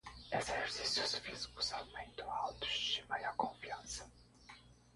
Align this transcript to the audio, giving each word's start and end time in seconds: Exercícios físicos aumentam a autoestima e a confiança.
Exercícios 0.39 1.11
físicos 1.19 1.71
aumentam 1.73 2.27
a 2.31 2.35
autoestima 2.47 3.15
e 3.19 3.23
a 3.25 3.33
confiança. 3.41 4.03